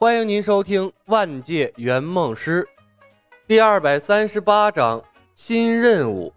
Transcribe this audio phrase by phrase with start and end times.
[0.00, 2.62] 欢迎您收听《万界圆梦师》
[3.48, 5.02] 第二百三十八章
[5.34, 6.32] 新任务。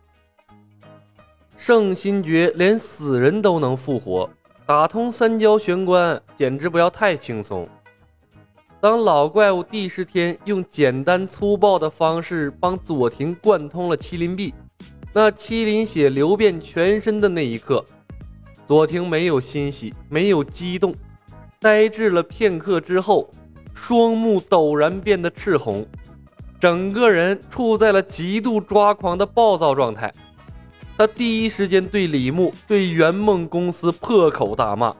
[1.57, 4.27] 圣心诀连死人都能复活，
[4.65, 7.69] 打通三焦玄关简直不要太轻松。
[8.79, 14.55] 当老怪物帝释天用简单粗暴的方式帮左庭贯通了麒麟臂，
[15.13, 17.85] 那麒麟血流遍全身的那一刻，
[18.65, 20.95] 左庭没有欣喜，没有激动，
[21.59, 23.29] 呆滞了片刻之后。
[23.73, 25.85] 双目陡然变得赤红，
[26.59, 30.13] 整个人处在了极度抓狂的暴躁状态。
[30.97, 34.95] 他第一时间对李牧、对圆梦公司破口大骂。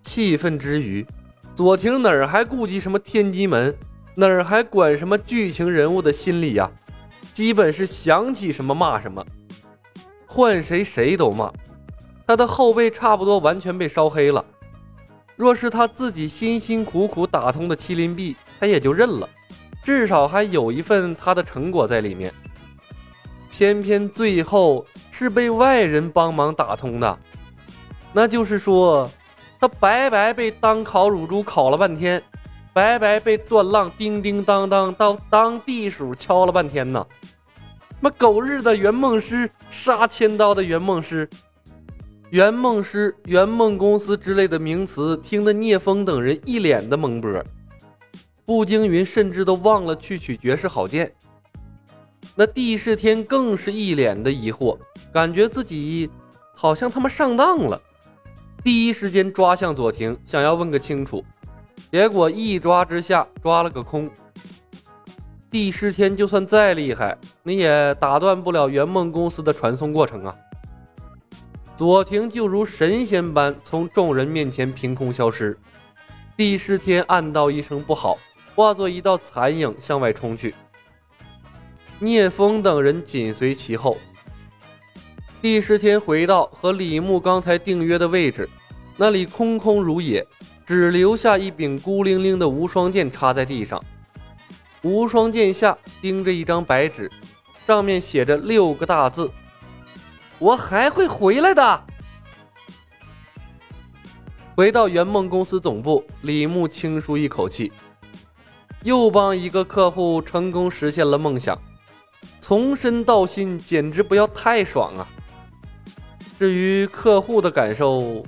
[0.00, 1.06] 气愤之余，
[1.54, 3.76] 左庭哪儿还顾及什么天机门，
[4.14, 6.70] 哪儿还管什么剧情人物的心理呀？
[7.34, 9.24] 基本是想起什么骂什么，
[10.26, 11.52] 换谁谁都骂。
[12.26, 14.44] 他的后背差不多完全被烧黑了。
[15.40, 19.26] 若是他自己辛辛苦苦打通的麒麟臂，他也就认了，
[19.82, 22.30] 至少还有一份他的成果在里面。
[23.50, 27.18] 偏偏最后是被外人帮忙打通的，
[28.12, 29.10] 那就是说，
[29.58, 32.22] 他白白被当烤乳猪烤了半天，
[32.74, 37.06] 白白被段浪叮叮当当到当地鼠敲了半天呢。
[37.98, 41.26] 妈狗日的圆梦师，杀千刀的圆梦师！
[42.30, 47.44] 圆梦师、圆梦公司之类的名词，听得聂风等人一脸的懵波。
[48.44, 51.12] 步惊云甚至都忘了去取绝世好剑。
[52.36, 54.78] 那帝释天更是一脸的疑惑，
[55.12, 56.08] 感觉自己
[56.54, 57.80] 好像他妈上当了。
[58.62, 61.24] 第一时间抓向左庭，想要问个清楚，
[61.90, 64.08] 结果一抓之下抓了个空。
[65.50, 70.36] 帝释天就算再厉害，你也打断不了圆梦公司的传送过程啊。
[71.80, 75.56] 左庭就如神仙般从众人面前凭空消失，
[76.36, 78.18] 帝释天暗道一声不好，
[78.54, 80.54] 化作一道残影向外冲去。
[81.98, 83.96] 聂风等人紧随其后。
[85.40, 88.46] 帝释天回到和李牧刚才订约的位置，
[88.98, 90.22] 那里空空如也，
[90.66, 93.82] 只留下一柄孤零零的无双剑插在地上。
[94.82, 97.10] 无双剑下钉着一张白纸，
[97.66, 99.30] 上面写着六个大字。
[100.40, 101.84] 我还会回来的。
[104.56, 107.70] 回到圆梦公司总部，李牧轻舒一口气，
[108.82, 111.56] 又帮一个客户成功实现了梦想，
[112.40, 115.06] 从身到心简直不要太爽啊！
[116.38, 118.24] 至于客户的感受，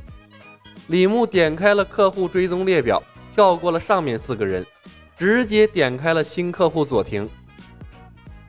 [0.89, 3.03] 李牧点开了客户追踪列表，
[3.35, 4.67] 跳过了上面四个人，
[5.19, 7.29] 直接点开了新客户左庭。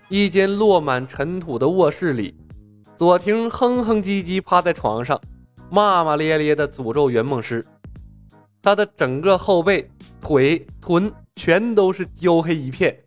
[0.10, 2.36] 一间落满尘土的卧室里。
[2.96, 5.20] 左庭哼哼唧唧趴在床上，
[5.72, 7.66] 骂骂咧咧的诅咒圆梦师。
[8.62, 9.90] 他的整个后背、
[10.22, 13.04] 腿、臀全都是焦黑一片，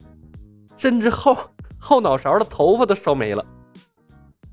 [0.76, 1.36] 甚至后
[1.78, 3.46] 后脑勺的头发都烧没了，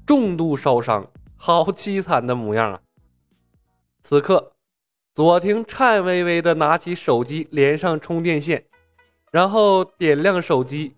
[0.06, 1.06] 重度烧伤，
[1.36, 2.80] 好凄惨的模样啊！
[4.04, 4.54] 此刻，
[5.14, 8.64] 左庭颤巍巍的拿起手机，连上充电线，
[9.32, 10.96] 然后点亮手机。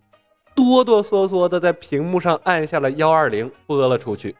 [0.56, 4.36] 哆哆嗦嗦的在屏幕上按下了幺二零，拨了出去。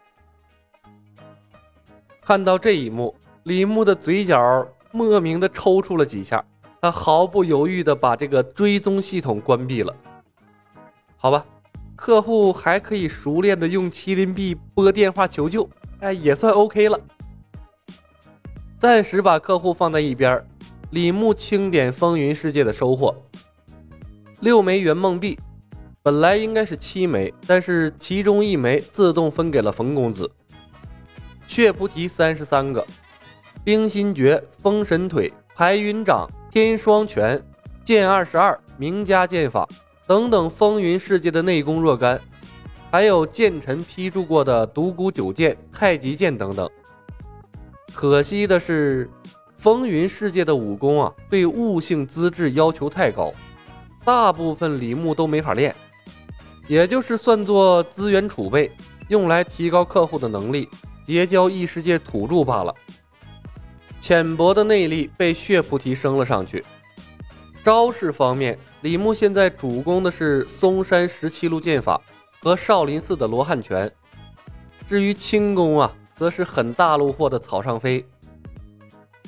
[2.22, 6.44] 看到这一幕，李牧的嘴角莫名的抽搐了几下，
[6.82, 9.94] 他毫不犹豫的把这个追踪系统关闭了。
[11.18, 11.46] 好吧，
[11.96, 17.00] 客户还可以熟练的用麒麟臂拨电话求救，哎，也算 OK 了。
[18.80, 20.44] 暂时把客户放在一边，
[20.92, 23.14] 李牧清点风云世界的收获：
[24.40, 25.38] 六枚圆梦币。
[26.06, 30.30] 本来应该是七枚，但是其中一枚自动分给了冯公子。
[31.48, 32.86] 血菩提三十三个，
[33.64, 37.44] 冰心诀、封神腿、排云掌、天双拳、
[37.84, 39.68] 剑二十二、名家剑法
[40.06, 42.22] 等等风云世界的内功若干，
[42.92, 46.70] 还有剑臣批注过的独孤九剑、太极剑等等。
[47.96, 49.10] 可惜的是，
[49.58, 53.34] 风云世界的武功啊，对悟性资质要求太高，
[54.04, 55.76] 大部分李牧都没法练。
[56.68, 58.72] 也就是算作资源储备，
[59.10, 60.68] 用来提高客户的能力，
[61.06, 62.74] 结交异世界土著罢了。
[64.02, 66.64] 浅薄的内力被血菩提升了上去。
[67.64, 72.00] 招式方面，李牧现在主攻的是嵩山十七路剑法
[72.40, 73.92] 和少林寺的罗汉拳。
[74.88, 78.06] 至于轻功啊，则是很大路货的草上飞。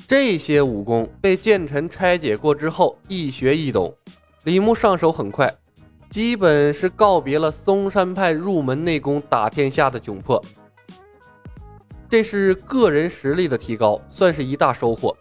[0.06, 3.92] 这些武功被剑臣拆解过之后，一学一懂，
[4.44, 5.52] 李牧上手很快。
[6.10, 10.42] 基本是告别了嵩山派入门内功打天下的窘迫，
[12.08, 15.14] 这是个人实力的提高，算是一大收获。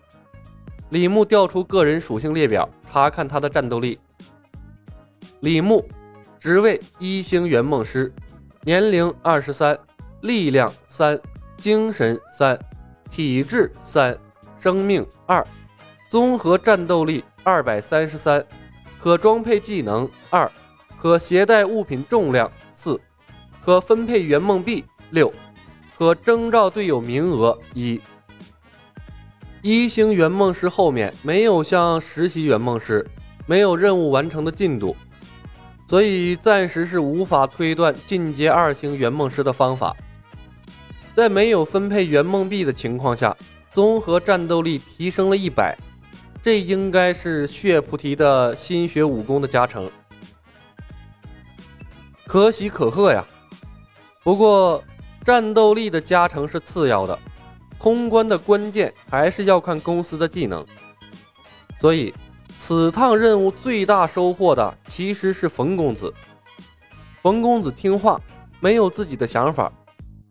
[0.89, 4.00] 李牧调出个人属性列表，查看他的战斗力。
[5.42, 5.86] 李牧，
[6.39, 8.12] 职位一星圆梦师，
[8.62, 9.78] 年龄二十三，
[10.22, 11.19] 力量三，
[11.57, 12.57] 精神三，
[13.12, 14.18] 体质三，
[14.57, 15.45] 生命二，
[16.10, 18.44] 综合战斗力二百三十三，
[18.98, 20.50] 可装配技能二，
[21.07, 23.00] 可携带物品重量四，
[23.63, 25.33] 可分配圆梦币六，
[25.98, 28.01] 可征召队友名额一。
[29.62, 33.07] 一星圆梦师后面没有像实习圆梦师，
[33.45, 34.98] 没有任务完成的进度。
[35.88, 39.95] 所以暂时是无法推断进阶二星圆梦师的方法。
[41.15, 43.33] 在没有分配圆梦币的情况下，
[43.71, 45.74] 综合战斗力提升了一百，
[46.44, 49.89] 这应该是血菩提的心学武功的加成，
[52.27, 53.25] 可喜可贺呀。
[54.24, 54.83] 不过
[55.24, 57.18] 战斗力的加成是次要的，
[57.79, 60.65] 通关的关键还是要看公司的技能，
[61.79, 62.13] 所以。
[62.59, 66.12] 此趟任务最大收获的其实是冯公子。
[67.21, 68.19] 冯公子听话，
[68.59, 69.71] 没有自己的想法，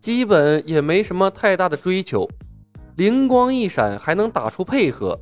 [0.01, 2.29] 基本也没什么太大的追求，
[2.97, 5.17] 灵光一闪还能打出配合。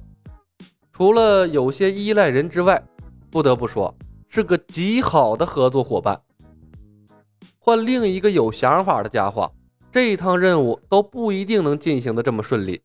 [0.93, 2.83] 除了有些依赖人之外，
[3.31, 3.95] 不得不说
[4.31, 6.19] 是个极好的合作伙伴。
[7.65, 9.51] 换另一个有想法的家伙，
[9.91, 12.83] 这一趟任务都不一定能进行的这么顺利，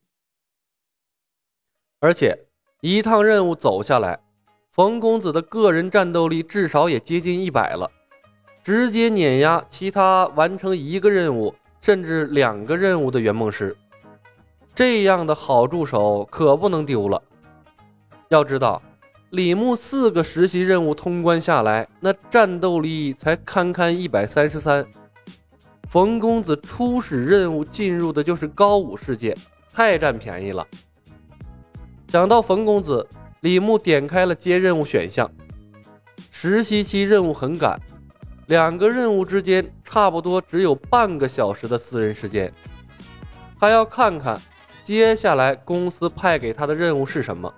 [2.00, 2.46] 而且。
[2.80, 4.18] 一趟任务走下来，
[4.72, 7.92] 冯公子的个人战斗力至少也接近一百了，
[8.64, 13.76] 直接碾压其他完成一个任务甚至两个任务的圆梦师。
[14.74, 17.22] 这样的好助手可不能丢了。
[18.30, 18.82] 要知道，
[19.32, 24.84] 李牧四个实习任务通关下来，那战斗力才堪堪一百三十三。
[25.88, 29.38] 冯公子初始任务进入的就是高武世界，
[29.72, 30.66] 太占便宜了。
[32.08, 33.08] 想到冯公子，
[33.42, 35.30] 李牧点开了接任务选项。
[36.32, 37.80] 实习期任务很赶，
[38.48, 42.52] 两个任务之间差不多只有半个小时的私人时间。
[43.60, 44.42] 他要看看
[44.84, 47.54] 接下来公司派给他的任务是什么。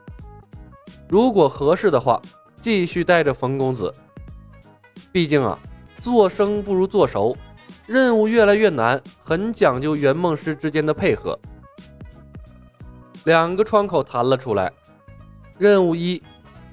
[1.11, 2.21] 如果合适的话，
[2.61, 3.93] 继续带着冯公子。
[5.11, 5.59] 毕竟啊，
[6.01, 7.35] 做生不如做熟，
[7.85, 11.37] 任务越来越难，很讲究圆梦师之间的配合。
[13.25, 14.71] 两个窗口弹了出来。
[15.57, 16.23] 任务一，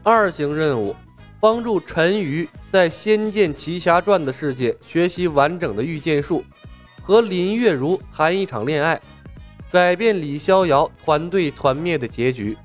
[0.04, 0.94] 二型任务，
[1.40, 6.44] 帮助陈鱼在《仙剑奇侠传》的世界学习完整的御剑术，
[7.02, 9.00] 和林月如谈一场恋爱，
[9.68, 12.56] 改变李逍遥团队团灭的结局，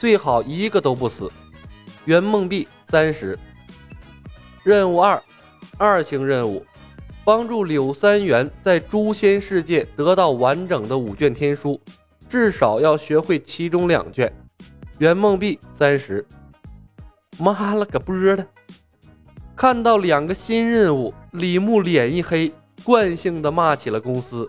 [0.00, 1.30] 最好一个都不死。
[2.06, 3.38] 圆梦币三十。
[4.64, 5.22] 任务二，
[5.76, 6.64] 二星任务，
[7.22, 11.78] 帮助柳三元在诛仙世界得到完整的五卷天书。
[12.30, 14.32] 至少要学会其中两卷，
[14.98, 16.24] 圆梦币三十。
[17.38, 18.46] 妈了个波的！
[19.54, 22.50] 看到两个新任务，李牧脸一黑，
[22.84, 24.48] 惯性的骂起了公司。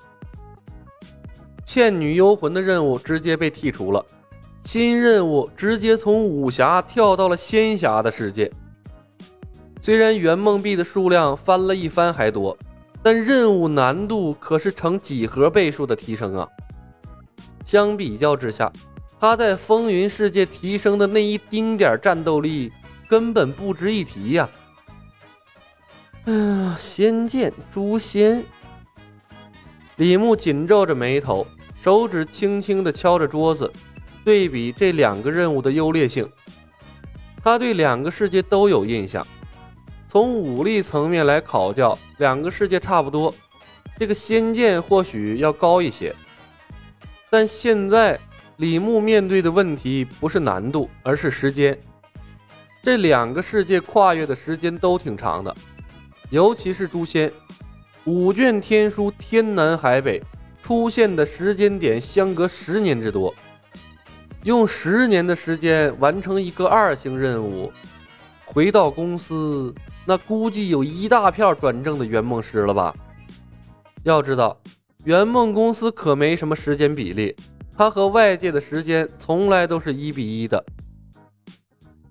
[1.66, 4.06] 倩女幽魂的任务直接被剔除了，
[4.64, 8.52] 新任务直接从武侠跳到了仙侠的世界。
[9.82, 12.56] 虽然圆梦币的数量翻了一番还多，
[13.02, 16.48] 但任务难度可是成几何倍数的提升啊！
[17.66, 18.72] 相比较之下，
[19.20, 22.72] 他在风云世界提升的那一丁点战斗力
[23.10, 24.48] 根本不值一提呀！
[26.26, 28.46] 嗯，仙剑诛仙。
[29.96, 31.48] 李牧紧皱着眉头，
[31.80, 33.72] 手指轻轻地敲着桌子，
[34.24, 36.28] 对比这两个任务的优劣性。
[37.44, 39.26] 他对两个世界都有印象，
[40.08, 43.34] 从武力层面来考教，两个世界差不多，
[43.98, 46.16] 这个仙剑或许要高一些。
[47.32, 48.20] 但现在
[48.58, 51.76] 李牧面对的问题不是难度，而是时间。
[52.84, 55.56] 这两个世界跨越的时间都挺长的，
[56.30, 57.32] 尤其是诛仙，
[58.06, 60.22] 五卷天书天南海北，
[60.62, 63.34] 出现的时间点相隔十年之多。
[64.44, 67.72] 用十年的时间完成一个二星任务，
[68.44, 69.74] 回到公司，
[70.06, 72.96] 那估计有一大片转正的圆梦师了吧？
[74.04, 74.60] 要知道。
[75.04, 77.36] 圆梦公司可没什么时间比例，
[77.76, 80.64] 它和外界的时间从来都是一比一的。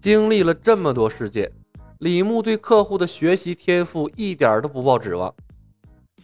[0.01, 1.51] 经历了这么多事件，
[1.99, 5.33] 李牧对客户的学习天赋一点都不抱指望。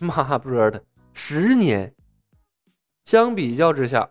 [0.01, 0.83] 妈波的，
[1.13, 1.93] 十年！
[3.05, 4.09] 相比较之下，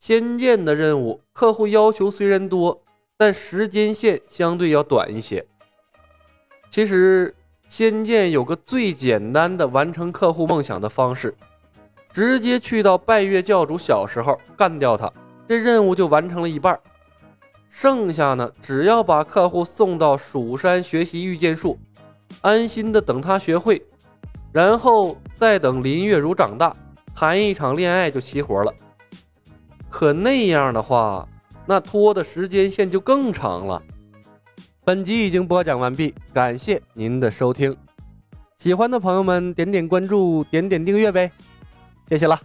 [0.00, 2.82] 仙剑的任务客户要求虽然多，
[3.18, 5.46] 但时间线相对要短一些。
[6.70, 7.34] 其实，
[7.68, 11.34] 仙剑有个最简单的完成客户梦想的方式。
[12.12, 15.12] 直接去到拜月教主小时候干掉他，
[15.46, 16.80] 这任务就完成了一半。
[17.68, 21.78] 剩下呢，只要把客户送到蜀山学习御剑术，
[22.40, 23.80] 安心的等他学会，
[24.50, 26.74] 然后再等林月如长大，
[27.14, 28.74] 谈一场恋爱就齐活了。
[29.90, 31.28] 可那样的话，
[31.66, 33.82] 那拖的时间线就更长了。
[34.84, 37.76] 本集已经播讲完毕，感谢您的收听。
[38.58, 41.30] 喜欢的朋友们，点点关注，点点订阅呗，
[42.08, 42.40] 谢谢了。